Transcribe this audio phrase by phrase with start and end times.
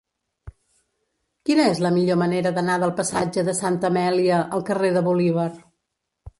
[1.49, 5.49] Quina és la millor manera d'anar del passatge de Santa Amèlia al carrer de Bolívar?